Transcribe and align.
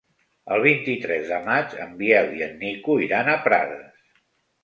El 0.53 0.61
vint-i-tres 0.61 1.27
de 1.33 1.37
maig 1.49 1.75
en 1.83 1.93
Biel 2.01 2.33
i 2.39 2.43
en 2.47 2.57
Nico 2.63 2.95
iran 3.05 3.29
a 3.35 3.35
Prades. 3.47 4.03